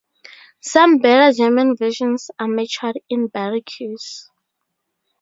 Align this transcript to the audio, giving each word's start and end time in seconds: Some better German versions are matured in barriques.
Some 0.61 0.97
better 0.97 1.31
German 1.31 1.75
versions 1.77 2.31
are 2.39 2.47
matured 2.47 3.01
in 3.07 3.29
barriques. 3.29 4.31